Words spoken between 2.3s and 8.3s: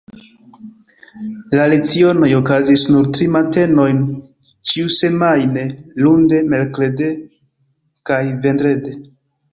okazis nur tri matenojn ĉiusemajne, lunde, merkrede kaj